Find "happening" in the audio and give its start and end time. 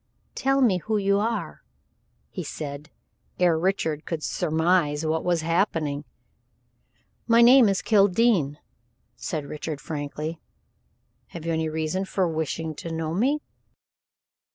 5.41-6.05